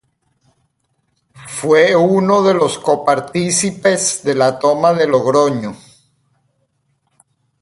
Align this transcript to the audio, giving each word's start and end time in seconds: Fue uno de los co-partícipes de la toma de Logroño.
Fue 1.45 1.95
uno 1.95 2.41
de 2.41 2.55
los 2.55 2.79
co-partícipes 2.79 4.23
de 4.23 4.33
la 4.33 4.57
toma 4.57 4.95
de 4.95 5.05
Logroño. 5.07 5.75